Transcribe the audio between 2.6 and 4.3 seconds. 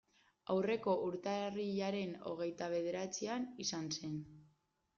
bederatzian izan zen.